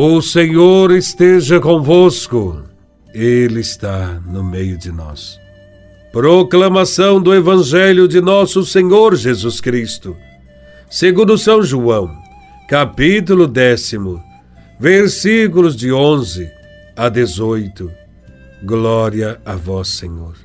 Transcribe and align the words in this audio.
O 0.00 0.22
Senhor 0.22 0.92
esteja 0.92 1.58
convosco, 1.58 2.62
Ele 3.12 3.58
está 3.58 4.20
no 4.24 4.44
meio 4.44 4.78
de 4.78 4.92
nós. 4.92 5.40
Proclamação 6.12 7.20
do 7.20 7.34
Evangelho 7.34 8.06
de 8.06 8.20
Nosso 8.20 8.64
Senhor 8.64 9.16
Jesus 9.16 9.60
Cristo, 9.60 10.16
segundo 10.88 11.36
São 11.36 11.64
João, 11.64 12.16
capítulo 12.68 13.48
décimo, 13.48 14.22
versículos 14.78 15.74
de 15.74 15.92
11 15.92 16.48
a 16.96 17.08
18. 17.08 17.90
Glória 18.62 19.40
a 19.44 19.56
Vós, 19.56 19.88
Senhor. 19.88 20.36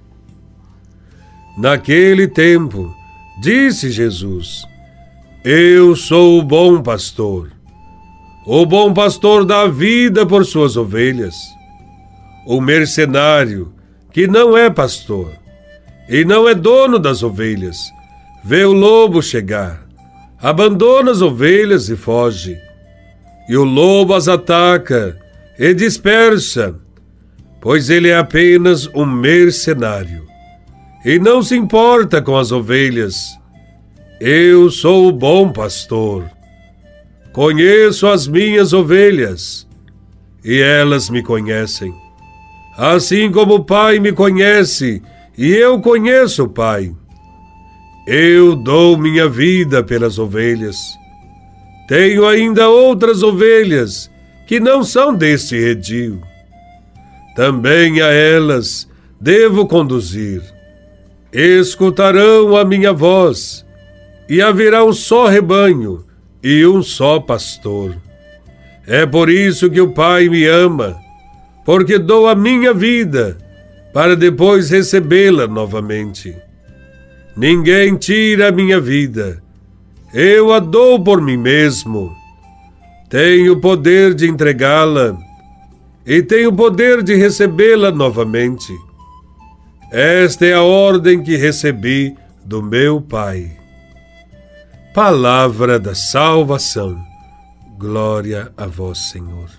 Naquele 1.59 2.27
tempo, 2.27 2.91
disse 3.39 3.91
Jesus: 3.91 4.63
Eu 5.45 5.95
sou 5.95 6.39
o 6.39 6.41
bom 6.41 6.81
pastor. 6.81 7.51
O 8.45 8.65
bom 8.65 8.93
pastor 8.93 9.45
dá 9.45 9.67
vida 9.67 10.25
por 10.25 10.45
suas 10.45 10.75
ovelhas. 10.75 11.35
O 12.45 12.59
mercenário, 12.59 13.73
que 14.11 14.27
não 14.27 14.57
é 14.57 14.69
pastor 14.69 15.31
e 16.09 16.25
não 16.25 16.47
é 16.47 16.53
dono 16.53 16.99
das 16.99 17.23
ovelhas, 17.23 17.77
vê 18.43 18.65
o 18.65 18.73
lobo 18.73 19.21
chegar, 19.21 19.87
abandona 20.41 21.11
as 21.11 21.21
ovelhas 21.21 21.87
e 21.87 21.95
foge. 21.95 22.57
E 23.47 23.55
o 23.55 23.63
lobo 23.63 24.13
as 24.13 24.27
ataca 24.27 25.17
e 25.57 25.73
dispersa, 25.73 26.75
pois 27.61 27.89
ele 27.89 28.09
é 28.09 28.17
apenas 28.17 28.87
um 28.93 29.05
mercenário 29.05 30.23
e 31.05 31.19
não 31.19 31.41
se 31.41 31.55
importa 31.55 32.21
com 32.21 32.37
as 32.37 32.51
ovelhas. 32.51 33.37
Eu 34.19 34.69
sou 34.69 35.07
o 35.07 35.11
bom 35.11 35.51
pastor. 35.51 36.29
Conheço 37.33 38.05
as 38.05 38.27
minhas 38.27 38.73
ovelhas 38.73 39.67
e 40.45 40.61
elas 40.61 41.09
me 41.09 41.23
conhecem. 41.23 41.91
Assim 42.77 43.31
como 43.31 43.55
o 43.55 43.63
Pai 43.63 43.97
me 43.97 44.11
conhece 44.11 45.01
e 45.35 45.51
eu 45.51 45.79
conheço 45.81 46.43
o 46.43 46.49
Pai. 46.49 46.93
Eu 48.05 48.55
dou 48.55 48.95
minha 48.99 49.27
vida 49.27 49.83
pelas 49.83 50.19
ovelhas. 50.19 50.77
Tenho 51.87 52.27
ainda 52.27 52.69
outras 52.69 53.23
ovelhas 53.23 54.11
que 54.45 54.59
não 54.59 54.83
são 54.83 55.11
deste 55.11 55.59
redil. 55.59 56.21
Também 57.35 57.99
a 57.99 58.11
elas 58.11 58.87
devo 59.19 59.65
conduzir. 59.65 60.43
Escutarão 61.31 62.55
a 62.55 62.63
minha 62.63 62.93
voz, 62.93 63.65
e 64.29 64.39
haverá 64.39 64.85
um 64.85 64.93
só 64.93 65.25
rebanho 65.25 66.05
e 66.43 66.65
um 66.65 66.83
só 66.83 67.19
pastor. 67.19 67.95
É 68.85 69.05
por 69.05 69.29
isso 69.29 69.69
que 69.69 69.79
o 69.79 69.91
Pai 69.91 70.27
me 70.27 70.45
ama, 70.45 70.97
porque 71.65 71.97
dou 71.97 72.27
a 72.27 72.35
minha 72.35 72.73
vida 72.73 73.37
para 73.93 74.15
depois 74.15 74.69
recebê-la 74.69 75.47
novamente. 75.47 76.35
Ninguém 77.37 77.95
tira 77.95 78.49
a 78.49 78.51
minha 78.51 78.79
vida, 78.79 79.41
eu 80.13 80.51
a 80.51 80.59
dou 80.59 81.01
por 81.01 81.21
mim 81.21 81.37
mesmo. 81.37 82.11
Tenho 83.09 83.53
o 83.53 83.61
poder 83.61 84.13
de 84.13 84.27
entregá-la 84.27 85.17
e 86.05 86.21
tenho 86.21 86.49
o 86.49 86.53
poder 86.53 87.01
de 87.01 87.15
recebê-la 87.15 87.91
novamente. 87.91 88.73
Esta 89.91 90.45
é 90.45 90.53
a 90.53 90.61
ordem 90.61 91.23
que 91.23 91.37
recebi 91.37 92.15
do 92.43 92.61
meu 92.61 92.99
Pai. 92.99 93.62
Palavra 94.93 95.79
da 95.79 95.95
salvação. 95.95 97.03
Glória 97.79 98.53
a 98.55 98.67
vós, 98.67 99.09
Senhor. 99.09 99.49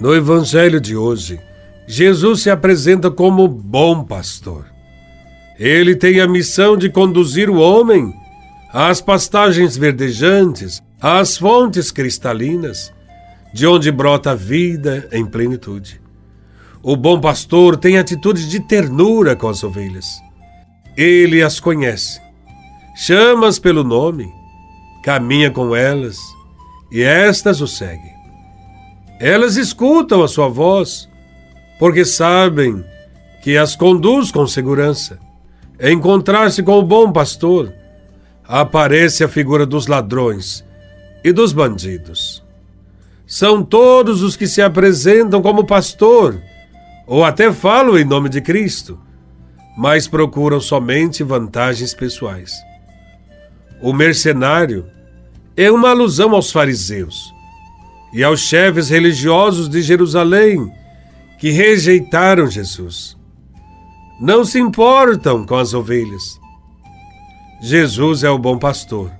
No 0.00 0.14
Evangelho 0.14 0.80
de 0.80 0.94
hoje, 0.94 1.40
Jesus 1.88 2.42
se 2.42 2.50
apresenta 2.50 3.10
como 3.10 3.48
bom 3.48 4.04
pastor. 4.04 4.64
Ele 5.58 5.96
tem 5.96 6.20
a 6.20 6.28
missão 6.28 6.76
de 6.76 6.88
conduzir 6.88 7.50
o 7.50 7.56
homem 7.56 8.14
às 8.72 9.00
pastagens 9.00 9.76
verdejantes, 9.76 10.80
às 11.00 11.36
fontes 11.36 11.90
cristalinas, 11.90 12.92
de 13.52 13.66
onde 13.66 13.90
brota 13.90 14.30
a 14.30 14.36
vida 14.36 15.08
em 15.10 15.26
plenitude. 15.26 16.00
O 16.80 16.94
bom 16.94 17.20
pastor 17.20 17.76
tem 17.76 17.98
atitude 17.98 18.48
de 18.48 18.60
ternura 18.60 19.34
com 19.34 19.48
as 19.48 19.64
ovelhas. 19.64 20.06
Ele 20.96 21.42
as 21.42 21.58
conhece 21.58 22.29
chama-as 22.94 23.58
pelo 23.58 23.84
nome, 23.84 24.32
caminha 25.02 25.50
com 25.50 25.74
elas 25.74 26.18
e 26.90 27.02
estas 27.02 27.60
o 27.60 27.66
seguem. 27.66 28.14
Elas 29.20 29.56
escutam 29.56 30.22
a 30.22 30.28
sua 30.28 30.48
voz, 30.48 31.08
porque 31.78 32.04
sabem 32.04 32.84
que 33.42 33.56
as 33.56 33.76
conduz 33.76 34.30
com 34.30 34.46
segurança. 34.46 35.18
Encontrar-se 35.80 36.62
com 36.62 36.78
o 36.78 36.82
bom 36.82 37.10
pastor, 37.10 37.72
aparece 38.44 39.24
a 39.24 39.28
figura 39.28 39.64
dos 39.64 39.86
ladrões 39.86 40.64
e 41.22 41.32
dos 41.32 41.52
bandidos. 41.52 42.42
São 43.26 43.62
todos 43.62 44.22
os 44.22 44.36
que 44.36 44.46
se 44.46 44.60
apresentam 44.60 45.40
como 45.40 45.64
pastor, 45.64 46.40
ou 47.06 47.24
até 47.24 47.52
falam 47.52 47.98
em 47.98 48.04
nome 48.04 48.28
de 48.28 48.40
Cristo, 48.40 48.98
mas 49.76 50.08
procuram 50.08 50.60
somente 50.60 51.22
vantagens 51.22 51.94
pessoais. 51.94 52.52
O 53.82 53.92
mercenário 53.92 54.86
é 55.56 55.70
uma 55.70 55.90
alusão 55.90 56.34
aos 56.34 56.52
fariseus 56.52 57.32
e 58.12 58.22
aos 58.22 58.40
chefes 58.40 58.90
religiosos 58.90 59.68
de 59.68 59.80
Jerusalém 59.80 60.70
que 61.38 61.50
rejeitaram 61.50 62.50
Jesus. 62.50 63.16
Não 64.20 64.44
se 64.44 64.58
importam 64.58 65.46
com 65.46 65.56
as 65.56 65.72
ovelhas. 65.72 66.38
Jesus 67.62 68.22
é 68.22 68.28
o 68.28 68.38
bom 68.38 68.58
pastor, 68.58 69.10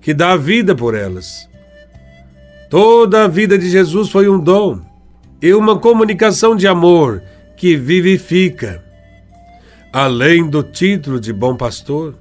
que 0.00 0.14
dá 0.14 0.32
a 0.32 0.36
vida 0.36 0.74
por 0.74 0.94
elas. 0.94 1.48
Toda 2.70 3.24
a 3.24 3.28
vida 3.28 3.58
de 3.58 3.68
Jesus 3.68 4.10
foi 4.10 4.28
um 4.28 4.38
dom 4.38 4.80
e 5.42 5.52
uma 5.54 5.78
comunicação 5.78 6.54
de 6.54 6.68
amor 6.68 7.22
que 7.56 7.76
vivifica. 7.76 8.84
Além 9.92 10.48
do 10.48 10.62
título 10.62 11.18
de 11.18 11.32
bom 11.32 11.56
pastor, 11.56 12.14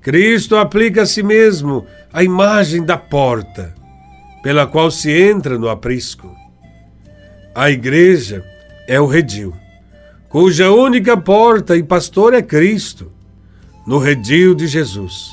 Cristo 0.00 0.56
aplica 0.56 1.02
a 1.02 1.06
si 1.06 1.22
mesmo 1.22 1.86
a 2.12 2.24
imagem 2.24 2.84
da 2.84 2.96
porta, 2.96 3.74
pela 4.42 4.66
qual 4.66 4.90
se 4.90 5.10
entra 5.10 5.58
no 5.58 5.68
aprisco. 5.68 6.34
A 7.54 7.70
igreja 7.70 8.42
é 8.88 8.98
o 8.98 9.06
redil, 9.06 9.52
cuja 10.28 10.70
única 10.70 11.16
porta 11.16 11.76
e 11.76 11.82
pastor 11.82 12.32
é 12.32 12.40
Cristo, 12.40 13.12
no 13.86 13.98
redil 13.98 14.54
de 14.54 14.66
Jesus, 14.66 15.30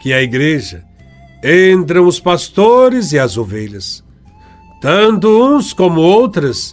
que 0.00 0.12
é 0.12 0.16
a 0.16 0.22
igreja, 0.22 0.84
entram 1.44 2.06
os 2.06 2.18
pastores 2.18 3.12
e 3.12 3.18
as 3.18 3.36
ovelhas. 3.36 4.02
Tanto 4.80 5.28
uns 5.28 5.72
como 5.72 6.00
outras 6.00 6.72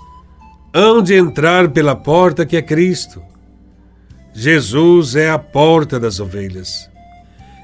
hão 0.74 1.02
de 1.02 1.16
entrar 1.16 1.70
pela 1.70 1.96
porta 1.96 2.46
que 2.46 2.56
é 2.56 2.62
Cristo. 2.62 3.22
Jesus 4.34 5.16
é 5.16 5.30
a 5.30 5.40
porta 5.40 6.00
das 6.00 6.20
ovelhas. 6.20 6.95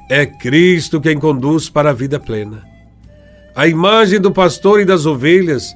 É 0.09 0.25
Cristo 0.25 1.00
quem 1.00 1.17
conduz 1.17 1.69
para 1.69 1.91
a 1.91 1.94
vida 1.94 2.19
plena. 2.19 2.66
A 3.56 3.67
imagem 3.67 4.19
do 4.19 4.31
pastor 4.31 4.79
e 4.79 4.85
das 4.85 5.06
ovelhas 5.06 5.75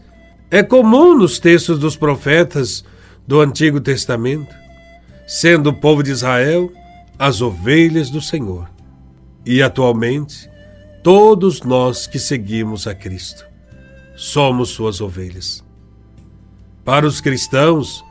é 0.49 0.63
comum 0.63 1.17
nos 1.17 1.39
textos 1.39 1.79
dos 1.79 1.95
profetas 1.95 2.83
do 3.27 3.41
Antigo 3.41 3.81
Testamento, 3.81 4.55
sendo 5.27 5.69
o 5.69 5.73
povo 5.73 6.03
de 6.03 6.11
Israel 6.11 6.71
as 7.17 7.41
ovelhas 7.41 8.09
do 8.09 8.21
Senhor. 8.21 8.69
E 9.45 9.61
atualmente, 9.61 10.49
todos 11.03 11.61
nós 11.61 12.07
que 12.07 12.19
seguimos 12.19 12.87
a 12.87 12.95
Cristo 12.95 13.45
somos 14.15 14.69
suas 14.69 15.01
ovelhas. 15.01 15.63
Para 16.83 17.05
os 17.05 17.19
cristãos, 17.19 18.03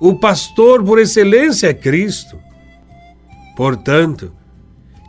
o 0.00 0.14
pastor 0.14 0.82
por 0.82 0.98
excelência 0.98 1.68
é 1.68 1.74
Cristo. 1.74 2.38
Portanto, 3.56 4.32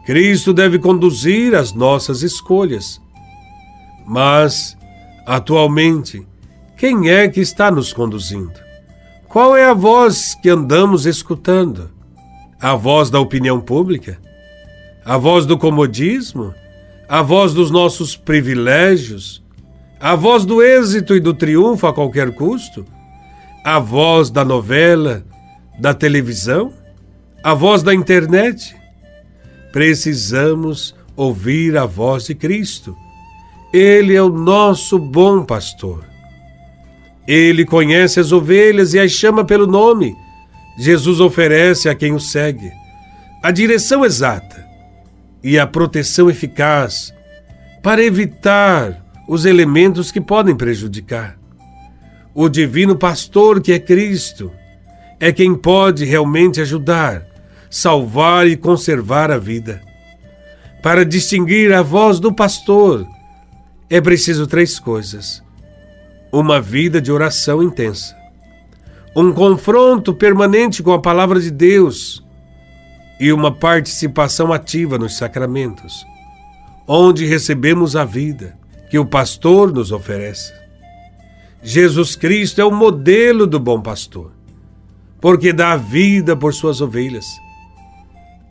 Cristo 0.05 0.53
deve 0.53 0.77
conduzir 0.77 1.55
as 1.55 1.73
nossas 1.73 2.21
escolhas. 2.21 3.01
Mas, 4.05 4.77
atualmente, 5.25 6.25
quem 6.77 7.09
é 7.09 7.27
que 7.27 7.39
está 7.39 7.71
nos 7.71 7.91
conduzindo? 7.91 8.53
Qual 9.27 9.57
é 9.57 9.65
a 9.65 9.73
voz 9.73 10.35
que 10.35 10.47
andamos 10.47 11.07
escutando? 11.07 11.89
A 12.61 12.75
voz 12.75 13.09
da 13.09 13.19
opinião 13.19 13.59
pública? 13.59 14.19
A 15.03 15.17
voz 15.17 15.47
do 15.47 15.57
comodismo? 15.57 16.53
A 17.09 17.23
voz 17.23 17.53
dos 17.53 17.71
nossos 17.71 18.15
privilégios? 18.15 19.43
A 19.99 20.15
voz 20.15 20.45
do 20.45 20.61
êxito 20.61 21.15
e 21.15 21.19
do 21.19 21.33
triunfo 21.33 21.87
a 21.87 21.93
qualquer 21.93 22.31
custo? 22.31 22.85
A 23.63 23.79
voz 23.79 24.29
da 24.29 24.45
novela, 24.45 25.25
da 25.79 25.95
televisão? 25.95 26.71
A 27.43 27.55
voz 27.55 27.81
da 27.81 27.93
internet? 27.93 28.75
Precisamos 29.75 30.95
ouvir 31.18 31.75
a 31.75 31.86
voz 31.86 32.27
de 32.27 32.33
Cristo 32.33 32.95
Ele 33.74 34.16
é 34.16 34.22
o 34.22 34.30
nosso 34.30 34.98
bom 34.98 35.44
pastor. 35.44 36.06
Ele 37.27 37.66
conhece 37.66 38.18
as 38.22 38.31
ovelhas 38.31 38.94
e 38.94 39.00
as 39.00 39.12
chama 39.12 39.44
pelo 39.44 39.68
nome. 39.68 40.16
Jesus 40.80 41.19
oferece 41.19 41.89
a 41.89 41.94
quem 41.94 42.13
o 42.13 42.22
segue 42.22 42.72
a 43.44 43.51
direção 43.51 44.06
exata 44.06 44.66
e 45.44 45.60
a 45.60 45.68
proteção 45.68 46.30
eficaz 46.30 47.13
para 47.83 48.01
evitar 48.01 49.06
os 49.27 49.44
elementos 49.44 50.10
que 50.10 50.22
podem 50.22 50.56
prejudicar. 50.56 51.38
O 52.33 52.48
divino 52.48 52.95
pastor, 52.95 53.62
que 53.62 53.74
é 53.74 53.80
Cristo, 53.80 54.54
é 55.19 55.33
quem 55.33 55.54
pode 55.54 56.06
realmente 56.06 56.62
ajudar, 56.62 57.34
salvar 57.75 58.48
e 58.48 58.56
conservar 58.56 59.30
a 59.30 59.38
vida. 59.38 59.81
Para 60.81 61.04
distinguir 61.04 61.74
a 61.74 61.81
voz 61.81 62.22
do 62.22 62.33
pastor, 62.33 63.06
é 63.89 64.00
preciso 64.00 64.48
três 64.48 64.80
coisas: 64.80 65.44
uma 66.31 66.62
vida 66.62 67.01
de 67.01 67.12
oração 67.12 67.62
intensa, 67.62 68.16
um 69.13 69.33
confronto 69.33 70.13
permanente 70.13 70.81
com 70.81 70.94
a 70.94 71.01
palavra 71.01 71.38
de 71.38 71.51
Deus 71.51 72.24
e 73.19 73.33
uma 73.33 73.54
participação 73.54 74.54
ativa 74.54 74.98
nos 74.98 75.18
sacramentos, 75.18 76.06
onde 76.88 77.25
recebemos 77.25 77.98
a 77.98 78.06
vida 78.06 78.57
que 78.89 78.98
o 78.98 79.06
pastor 79.06 79.74
nos 79.74 79.92
oferece. 79.92 80.54
Jesus 81.62 82.16
Cristo 82.16 82.62
é 82.62 82.63
o 82.63 82.72
modelo 82.72 83.45
do 83.45 83.60
bom 83.60 83.81
pastor, 83.81 84.31
porque 85.19 85.51
dá 85.51 85.75
vida 85.75 86.38
por 86.38 86.54
suas 86.54 86.80
ovelhas. 86.80 87.25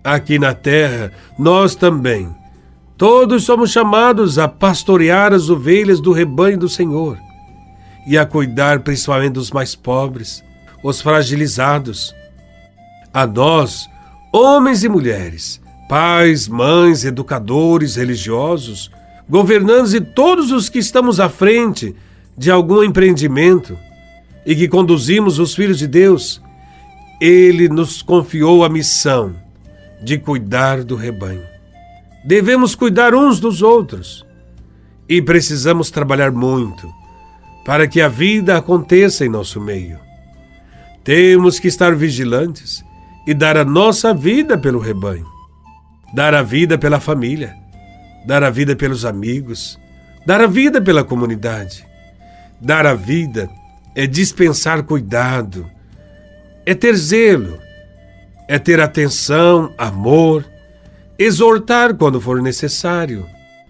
Aqui 0.04 0.38
na 0.38 0.52
terra, 0.52 1.10
nós 1.38 1.74
também, 1.74 2.28
todos 2.98 3.44
somos 3.44 3.70
chamados 3.70 4.38
a 4.38 4.46
pastorear 4.46 5.32
as 5.32 5.48
ovelhas 5.48 5.98
do 5.98 6.12
rebanho 6.12 6.58
do 6.58 6.68
Senhor 6.68 7.18
e 8.06 8.18
a 8.18 8.26
cuidar 8.26 8.80
principalmente 8.80 9.32
dos 9.32 9.50
mais 9.50 9.74
pobres, 9.74 10.44
os 10.82 11.00
fragilizados. 11.00 12.14
A 13.14 13.26
nós, 13.26 13.88
homens 14.30 14.84
e 14.84 14.90
mulheres, 14.90 15.58
pais, 15.88 16.46
mães, 16.48 17.06
educadores, 17.06 17.96
religiosos, 17.96 18.90
governantes 19.26 19.94
e 19.94 20.02
todos 20.02 20.52
os 20.52 20.68
que 20.68 20.80
estamos 20.80 21.18
à 21.18 21.30
frente 21.30 21.96
de 22.36 22.50
algum 22.50 22.84
empreendimento 22.84 23.78
e 24.44 24.54
que 24.54 24.68
conduzimos 24.68 25.38
os 25.38 25.54
filhos 25.54 25.78
de 25.78 25.86
Deus, 25.86 26.42
ele 27.18 27.70
nos 27.70 28.02
confiou 28.02 28.62
a 28.64 28.68
missão 28.68 29.42
de 30.04 30.18
cuidar 30.18 30.84
do 30.84 30.94
rebanho. 30.94 31.42
Devemos 32.24 32.74
cuidar 32.74 33.14
uns 33.14 33.40
dos 33.40 33.62
outros 33.62 34.24
e 35.08 35.20
precisamos 35.20 35.90
trabalhar 35.90 36.30
muito 36.30 36.88
para 37.64 37.88
que 37.88 38.00
a 38.00 38.08
vida 38.08 38.56
aconteça 38.56 39.24
em 39.24 39.28
nosso 39.28 39.60
meio. 39.60 39.98
Temos 41.02 41.58
que 41.58 41.68
estar 41.68 41.94
vigilantes 41.94 42.84
e 43.26 43.34
dar 43.34 43.56
a 43.56 43.64
nossa 43.64 44.12
vida 44.12 44.56
pelo 44.58 44.78
rebanho, 44.78 45.26
dar 46.14 46.34
a 46.34 46.42
vida 46.42 46.78
pela 46.78 47.00
família, 47.00 47.54
dar 48.26 48.42
a 48.42 48.50
vida 48.50 48.76
pelos 48.76 49.04
amigos, 49.04 49.78
dar 50.26 50.40
a 50.40 50.46
vida 50.46 50.80
pela 50.80 51.04
comunidade. 51.04 51.86
Dar 52.60 52.86
a 52.86 52.94
vida 52.94 53.50
é 53.94 54.06
dispensar 54.06 54.82
cuidado, 54.84 55.70
é 56.64 56.74
ter 56.74 56.94
zelo, 56.94 57.58
é 58.48 58.58
ter 58.58 58.80
atenção, 58.80 59.72
amor, 59.78 60.44
exortar 61.18 61.94
quando 61.94 62.20
for 62.20 62.42
necessário, 62.42 63.26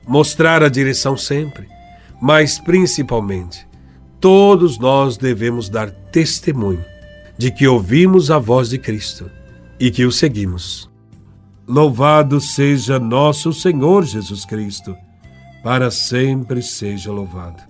mostrar 0.07 0.63
a 0.63 0.69
direção 0.69 1.17
sempre, 1.17 1.69
mas 2.21 2.59
principalmente 2.59 3.67
todos 4.21 4.79
nós 4.79 5.19
devemos 5.19 5.69
dar 5.69 5.91
testemunho 5.91 6.85
de 7.37 7.51
que 7.51 7.67
ouvimos 7.67 8.31
a 8.31 8.39
voz 8.39 8.71
de 8.71 8.79
Cristo 8.79 9.31
e 9.79 9.91
que 9.91 10.07
o 10.07 10.11
seguimos. 10.11 10.91
Louvado 11.67 12.41
seja 12.41 12.99
nosso 12.99 13.53
Senhor 13.53 14.05
Jesus 14.05 14.45
Cristo, 14.45 14.97
para 15.63 15.91
sempre 15.91 16.63
seja 16.63 17.13
louvado. 17.13 17.63